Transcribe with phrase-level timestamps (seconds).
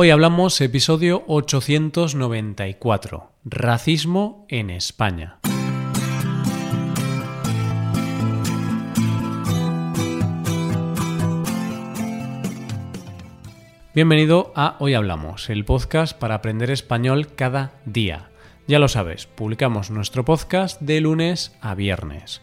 [0.00, 5.40] Hoy hablamos episodio 894, Racismo en España.
[13.92, 18.30] Bienvenido a Hoy Hablamos, el podcast para aprender español cada día.
[18.68, 22.40] Ya lo sabes, publicamos nuestro podcast de lunes a viernes.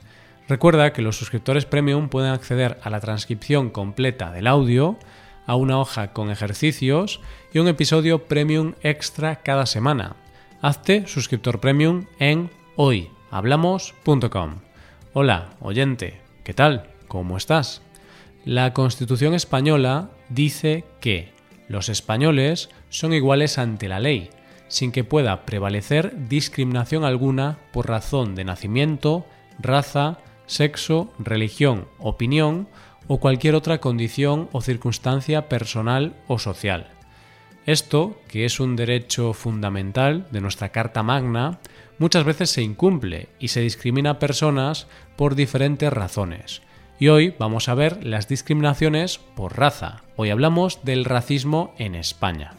[0.49, 4.99] Recuerda que los suscriptores premium pueden acceder a la transcripción completa del audio,
[5.45, 7.21] a una hoja con ejercicios
[7.53, 10.15] y un episodio premium extra cada semana.
[10.61, 14.55] Hazte suscriptor premium en hoyhablamos.com.
[15.13, 16.89] Hola, oyente, ¿qué tal?
[17.07, 17.81] ¿Cómo estás?
[18.45, 21.33] La Constitución española dice que
[21.67, 24.29] los españoles son iguales ante la ley,
[24.67, 29.25] sin que pueda prevalecer discriminación alguna por razón de nacimiento,
[29.59, 32.67] raza, sexo, religión, opinión
[33.07, 36.87] o cualquier otra condición o circunstancia personal o social.
[37.65, 41.59] Esto, que es un derecho fundamental de nuestra Carta Magna,
[41.97, 46.61] muchas veces se incumple y se discrimina a personas por diferentes razones.
[46.99, 50.03] Y hoy vamos a ver las discriminaciones por raza.
[50.15, 52.53] Hoy hablamos del racismo en España.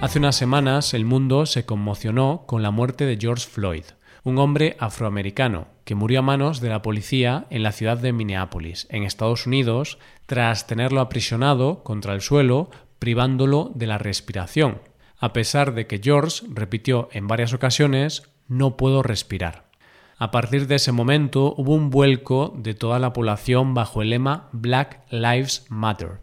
[0.00, 3.84] Hace unas semanas el mundo se conmocionó con la muerte de George Floyd,
[4.22, 8.86] un hombre afroamericano que murió a manos de la policía en la ciudad de Minneapolis,
[8.90, 14.80] en Estados Unidos, tras tenerlo aprisionado contra el suelo, privándolo de la respiración,
[15.18, 19.70] a pesar de que George repitió en varias ocasiones no puedo respirar.
[20.18, 24.48] A partir de ese momento hubo un vuelco de toda la población bajo el lema
[24.52, 26.20] Black Lives Matter,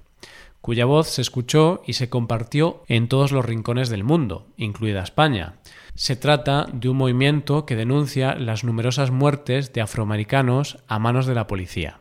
[0.67, 5.53] cuya voz se escuchó y se compartió en todos los rincones del mundo, incluida España,
[5.95, 11.35] se trata de un movimiento que denuncia las numerosas muertes de afroamericanos a manos de
[11.35, 11.99] la policía.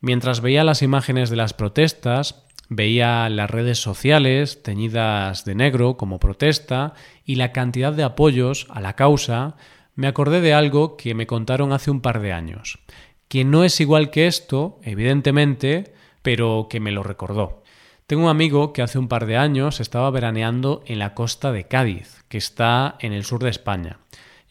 [0.00, 6.18] Mientras veía las imágenes de las protestas, veía las redes sociales teñidas de negro como
[6.18, 9.54] protesta y la cantidad de apoyos a la causa,
[9.94, 12.80] me acordé de algo que me contaron hace un par de años,
[13.28, 17.62] que no es igual que esto, evidentemente, pero que me lo recordó.
[18.06, 21.64] Tengo un amigo que hace un par de años estaba veraneando en la costa de
[21.64, 23.96] Cádiz, que está en el sur de España,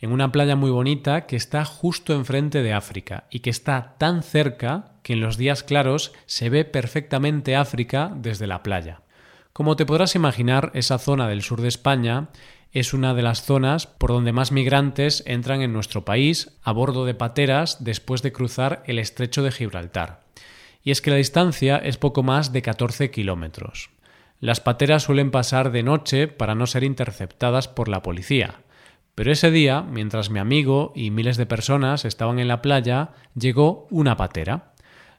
[0.01, 4.23] en una playa muy bonita que está justo enfrente de África y que está tan
[4.23, 9.01] cerca que en los días claros se ve perfectamente África desde la playa.
[9.53, 12.29] Como te podrás imaginar, esa zona del sur de España
[12.71, 17.05] es una de las zonas por donde más migrantes entran en nuestro país a bordo
[17.05, 20.23] de pateras después de cruzar el estrecho de Gibraltar
[20.83, 23.89] y es que la distancia es poco más de 14 kilómetros.
[24.39, 28.59] Las pateras suelen pasar de noche para no ser interceptadas por la policía.
[29.15, 33.87] Pero ese día, mientras mi amigo y miles de personas estaban en la playa, llegó
[33.89, 34.73] una patera.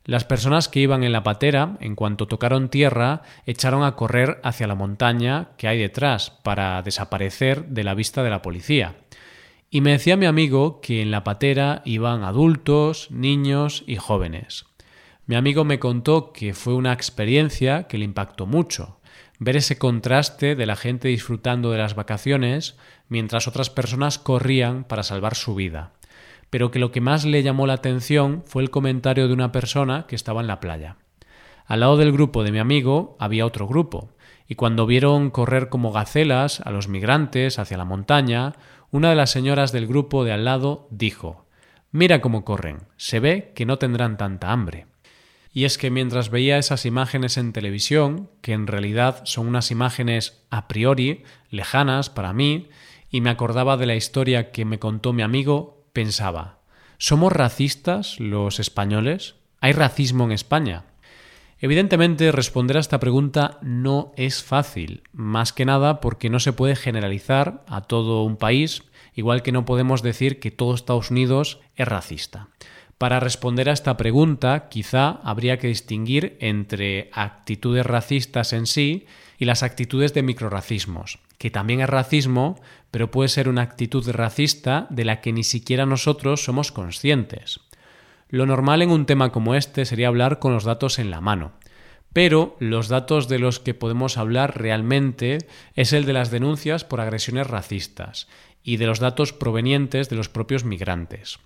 [0.05, 4.67] Las personas que iban en la patera, en cuanto tocaron tierra, echaron a correr hacia
[4.67, 8.97] la montaña que hay detrás para desaparecer de la vista de la policía.
[9.71, 14.67] Y me decía mi amigo que en la patera iban adultos, niños y jóvenes.
[15.27, 18.99] Mi amigo me contó que fue una experiencia que le impactó mucho,
[19.39, 22.77] ver ese contraste de la gente disfrutando de las vacaciones
[23.09, 25.93] mientras otras personas corrían para salvar su vida,
[26.51, 30.07] pero que lo que más le llamó la atención fue el comentario de una persona
[30.07, 30.99] que estaba en la playa.
[31.65, 34.11] Al lado del grupo de mi amigo había otro grupo,
[34.47, 38.56] y cuando vieron correr como gacelas a los migrantes hacia la montaña,
[38.91, 41.47] una de las señoras del grupo de al lado dijo
[41.93, 44.87] Mira cómo corren, se ve que no tendrán tanta hambre.
[45.57, 50.45] Y es que mientras veía esas imágenes en televisión, que en realidad son unas imágenes
[50.51, 52.69] a priori lejanas para mí,
[53.09, 56.59] y me acordaba de la historia que me contó mi amigo, pensaba,
[56.99, 59.37] ¿somos racistas los españoles?
[59.61, 60.87] ¿Hay racismo en España?
[61.61, 66.75] Evidentemente, responder a esta pregunta no es fácil, más que nada porque no se puede
[66.75, 68.83] generalizar a todo un país,
[69.15, 72.49] igual que no podemos decir que todo Estados Unidos es racista.
[72.99, 79.06] Para responder a esta pregunta, quizá habría que distinguir entre actitudes racistas en sí
[79.37, 82.61] y las actitudes de microracismos, que también es racismo,
[82.91, 87.61] pero puede ser una actitud racista de la que ni siquiera nosotros somos conscientes.
[88.29, 91.52] Lo normal en un tema como este sería hablar con los datos en la mano,
[92.12, 95.38] pero los datos de los que podemos hablar realmente
[95.75, 98.29] es el de las denuncias por agresiones racistas
[98.62, 101.40] y de los datos provenientes de los propios migrantes.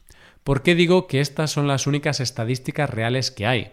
[0.45, 3.73] ¿Por qué digo que estas son las únicas estadísticas reales que hay?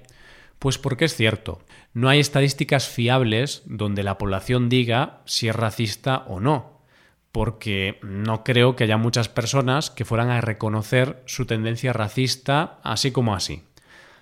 [0.59, 1.59] Pues porque es cierto,
[1.93, 6.81] no hay estadísticas fiables donde la población diga si es racista o no,
[7.31, 13.11] porque no creo que haya muchas personas que fueran a reconocer su tendencia racista así
[13.11, 13.63] como así.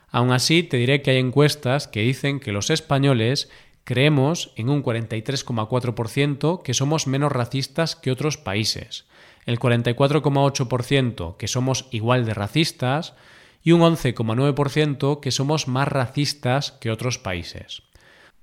[0.10, 3.50] Aún así, te diré que hay encuestas que dicen que los españoles
[3.84, 9.06] creemos en un 43,4% que somos menos racistas que otros países,
[9.45, 13.13] el 44,8% que somos igual de racistas
[13.63, 17.84] y un 11,9% que somos más racistas que otros países.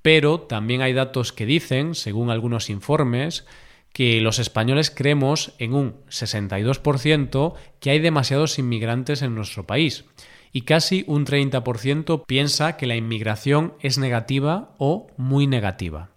[0.03, 3.45] Pero también hay datos que dicen, según algunos informes,
[3.93, 10.05] que los españoles creemos en un 62% que hay demasiados inmigrantes en nuestro país
[10.53, 16.11] y casi un 30% piensa que la inmigración es negativa o muy negativa.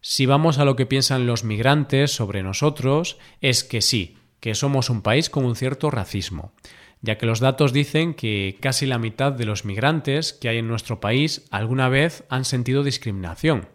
[0.00, 4.90] Si vamos a lo que piensan los migrantes sobre nosotros, es que sí, que somos
[4.90, 6.52] un país con un cierto racismo,
[7.02, 10.68] ya que los datos dicen que casi la mitad de los migrantes que hay en
[10.68, 13.68] nuestro país alguna vez han sentido discriminación,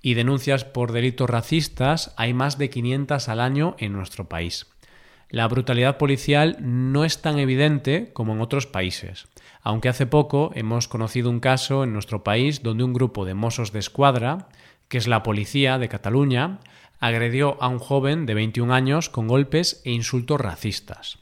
[0.00, 4.66] y denuncias por delitos racistas hay más de 500 al año en nuestro país.
[5.30, 9.26] La brutalidad policial no es tan evidente como en otros países,
[9.62, 13.72] aunque hace poco hemos conocido un caso en nuestro país donde un grupo de mozos
[13.72, 14.48] de escuadra,
[14.88, 16.60] que es la policía de Cataluña,
[17.00, 21.18] agredió a un joven de 21 años con golpes e insultos racistas.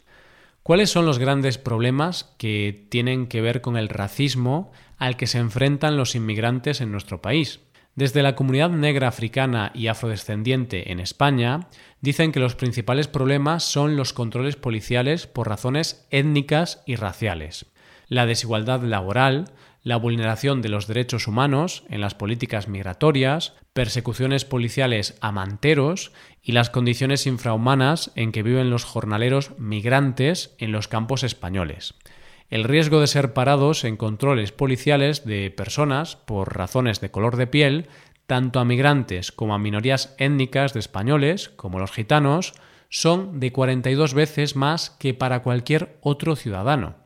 [0.62, 5.38] ¿Cuáles son los grandes problemas que tienen que ver con el racismo al que se
[5.38, 7.60] enfrentan los inmigrantes en nuestro país?
[7.94, 11.68] Desde la comunidad negra africana y afrodescendiente en España
[12.00, 17.66] dicen que los principales problemas son los controles policiales por razones étnicas y raciales,
[18.08, 25.16] la desigualdad laboral, la vulneración de los derechos humanos en las políticas migratorias, persecuciones policiales
[25.20, 31.24] a manteros y las condiciones infrahumanas en que viven los jornaleros migrantes en los campos
[31.24, 31.94] españoles.
[32.48, 37.46] El riesgo de ser parados en controles policiales de personas por razones de color de
[37.46, 37.88] piel,
[38.26, 42.52] tanto a migrantes como a minorías étnicas de españoles, como los gitanos,
[42.88, 47.01] son de 42 veces más que para cualquier otro ciudadano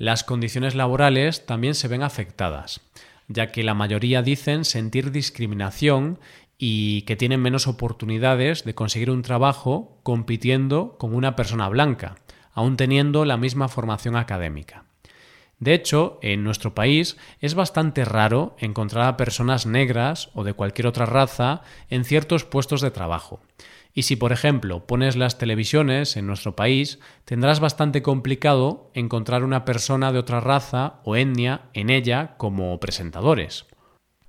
[0.00, 2.80] las condiciones laborales también se ven afectadas,
[3.28, 6.18] ya que la mayoría dicen sentir discriminación
[6.56, 12.14] y que tienen menos oportunidades de conseguir un trabajo compitiendo con una persona blanca,
[12.54, 14.84] aún teniendo la misma formación académica.
[15.58, 20.86] De hecho, en nuestro país es bastante raro encontrar a personas negras o de cualquier
[20.86, 21.60] otra raza
[21.90, 23.42] en ciertos puestos de trabajo,
[23.92, 29.64] y si, por ejemplo, pones las televisiones en nuestro país, tendrás bastante complicado encontrar una
[29.64, 33.66] persona de otra raza o etnia en ella como presentadores.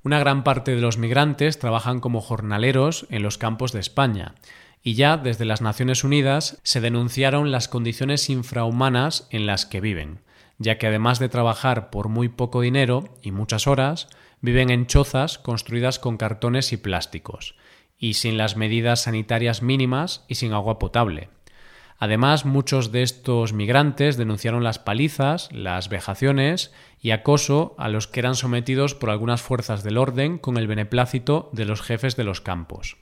[0.03, 4.33] Una gran parte de los migrantes trabajan como jornaleros en los campos de España,
[4.81, 10.21] y ya desde las Naciones Unidas se denunciaron las condiciones infrahumanas en las que viven,
[10.57, 14.07] ya que además de trabajar por muy poco dinero y muchas horas,
[14.41, 17.55] viven en chozas construidas con cartones y plásticos,
[18.01, 21.29] y sin las medidas sanitarias mínimas y sin agua potable.
[21.99, 28.19] Además, muchos de estos migrantes denunciaron las palizas, las vejaciones y acoso a los que
[28.19, 32.41] eran sometidos por algunas fuerzas del orden con el beneplácito de los jefes de los
[32.41, 32.97] campos.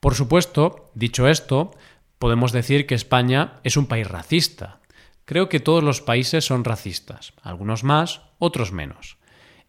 [0.00, 1.70] Por supuesto, dicho esto,
[2.18, 4.80] podemos decir que España es un país racista.
[5.24, 9.18] Creo que todos los países son racistas, algunos más, otros menos.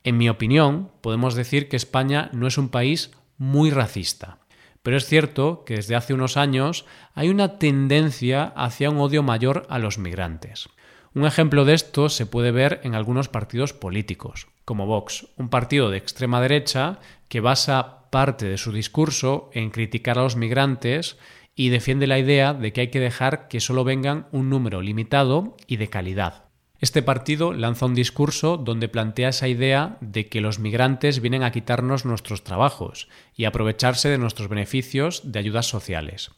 [0.03, 4.39] En mi opinión, podemos decir que España no es un país muy racista.
[4.83, 6.85] Pero es cierto que desde hace unos años
[7.15, 10.69] hay una tendencia hacia un odio mayor a los migrantes.
[11.15, 15.89] Un ejemplo de esto se puede ver en algunos partidos políticos, como Vox, un partido
[15.89, 16.99] de extrema derecha
[17.29, 21.17] que basa parte de su discurso en criticar a los migrantes
[21.55, 25.55] y defiende la idea de que hay que dejar que solo vengan un número limitado
[25.67, 26.42] y de calidad.
[26.83, 31.51] Este partido lanza un discurso donde plantea esa idea de que los migrantes vienen a
[31.53, 36.31] quitarnos nuestros trabajos y aprovecharse de nuestros beneficios de ayudas sociales.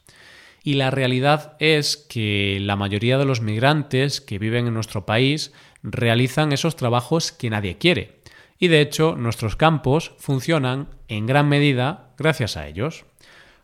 [0.62, 5.52] Y la realidad es que la mayoría de los migrantes que viven en nuestro país
[5.82, 8.20] realizan esos trabajos que nadie quiere.
[8.60, 13.04] Y de hecho nuestros campos funcionan en gran medida gracias a ellos.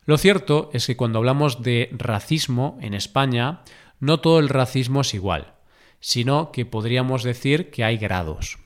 [0.04, 3.60] Lo cierto es que cuando hablamos de racismo en España,
[4.00, 5.52] no todo el racismo es igual
[6.02, 8.58] sino que podríamos decir que hay grados.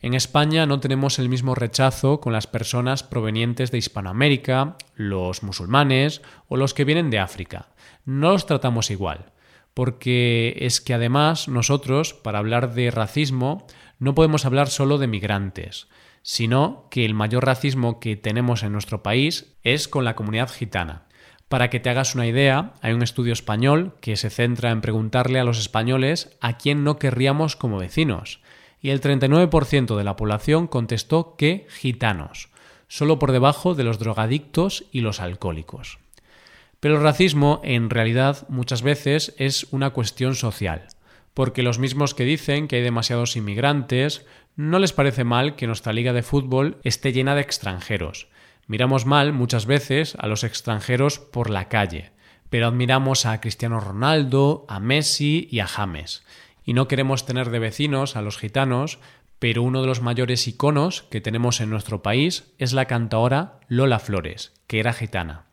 [0.00, 6.22] En España no tenemos el mismo rechazo con las personas provenientes de Hispanoamérica, los musulmanes
[6.48, 7.68] o los que vienen de África.
[8.04, 9.32] No los tratamos igual,
[9.74, 13.66] porque es que además nosotros, para hablar de racismo,
[13.98, 15.88] no podemos hablar solo de migrantes,
[16.22, 21.07] sino que el mayor racismo que tenemos en nuestro país es con la comunidad gitana.
[21.48, 25.40] Para que te hagas una idea, hay un estudio español que se centra en preguntarle
[25.40, 28.40] a los españoles a quién no querríamos como vecinos,
[28.80, 32.50] y el 39% de la población contestó que gitanos,
[32.86, 35.98] solo por debajo de los drogadictos y los alcohólicos.
[36.80, 40.86] Pero el racismo, en realidad, muchas veces es una cuestión social,
[41.32, 45.92] porque los mismos que dicen que hay demasiados inmigrantes no les parece mal que nuestra
[45.92, 48.28] liga de fútbol esté llena de extranjeros.
[48.68, 52.12] Miramos mal muchas veces a los extranjeros por la calle,
[52.50, 56.22] pero admiramos a Cristiano Ronaldo, a Messi y a James.
[56.64, 58.98] Y no queremos tener de vecinos a los gitanos,
[59.38, 63.98] pero uno de los mayores iconos que tenemos en nuestro país es la cantaora Lola
[63.98, 65.46] Flores, que era gitana.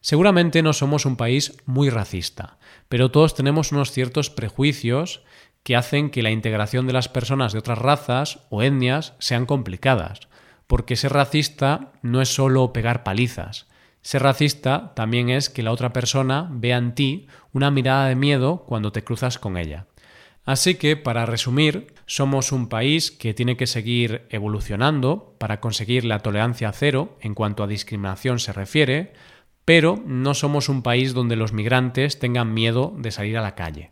[0.00, 5.24] Seguramente no somos un país muy racista, pero todos tenemos unos ciertos prejuicios
[5.64, 10.28] que hacen que la integración de las personas de otras razas o etnias sean complicadas,
[10.72, 13.66] porque ser racista no es solo pegar palizas.
[14.00, 18.64] Ser racista también es que la otra persona vea en ti una mirada de miedo
[18.66, 19.84] cuando te cruzas con ella.
[20.46, 26.20] Así que, para resumir, somos un país que tiene que seguir evolucionando para conseguir la
[26.20, 29.12] tolerancia cero en cuanto a discriminación se refiere,
[29.66, 33.90] pero no somos un país donde los migrantes tengan miedo de salir a la calle.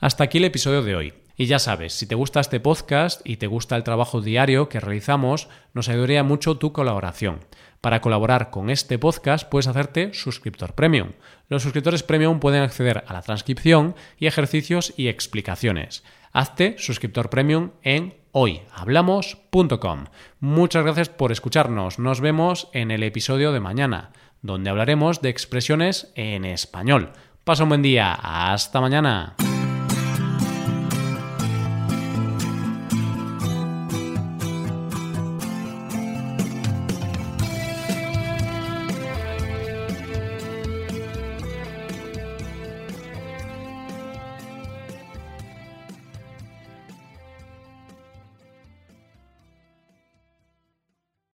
[0.00, 1.19] Hasta aquí el episodio de hoy.
[1.40, 4.78] Y ya sabes, si te gusta este podcast y te gusta el trabajo diario que
[4.78, 7.40] realizamos, nos ayudaría mucho tu colaboración.
[7.80, 11.12] Para colaborar con este podcast puedes hacerte suscriptor premium.
[11.48, 16.04] Los suscriptores premium pueden acceder a la transcripción y ejercicios y explicaciones.
[16.34, 20.04] Hazte suscriptor premium en hoyhablamos.com.
[20.40, 21.98] Muchas gracias por escucharnos.
[21.98, 27.12] Nos vemos en el episodio de mañana, donde hablaremos de expresiones en español.
[27.44, 28.12] Pasa un buen día.
[28.12, 29.36] Hasta mañana.